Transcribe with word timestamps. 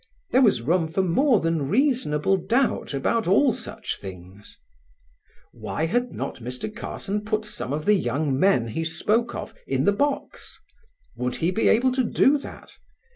There 0.31 0.41
was 0.41 0.63
room 0.63 0.87
for 0.87 1.03
more 1.03 1.39
than 1.39 1.69
reasonable 1.69 2.35
doubt 2.35 2.91
about 2.95 3.27
all 3.27 3.53
such 3.53 3.99
things. 3.99 4.57
Why 5.53 5.85
had 5.85 6.11
not 6.11 6.37
Mr. 6.37 6.75
Carson 6.75 7.21
put 7.23 7.45
some 7.45 7.71
of 7.71 7.85
the 7.85 7.93
young 7.93 8.35
men 8.39 8.69
he 8.69 8.83
spoke 8.83 9.35
of 9.35 9.53
in 9.67 9.85
the 9.85 9.91
box? 9.91 10.59
Would 11.17 11.35
he 11.35 11.51
be 11.51 11.67
able 11.67 11.91
to 11.91 12.03
do 12.03 12.39
that? 12.39 12.77